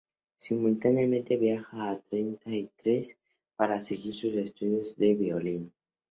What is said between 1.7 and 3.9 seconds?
a Treinta y Tres para